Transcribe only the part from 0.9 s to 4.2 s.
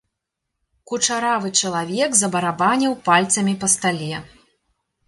Кучаравы чалавек забарабаніў пальцамі па стале.